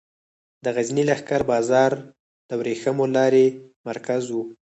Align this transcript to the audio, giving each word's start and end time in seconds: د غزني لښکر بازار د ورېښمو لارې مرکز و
د 0.63 0.65
غزني 0.75 1.03
لښکر 1.09 1.41
بازار 1.51 1.91
د 2.49 2.51
ورېښمو 2.59 3.05
لارې 3.15 3.45
مرکز 3.87 4.23
و 4.33 4.37